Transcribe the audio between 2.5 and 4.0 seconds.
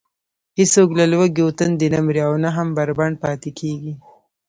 هم بربنډ پاتې کېږي.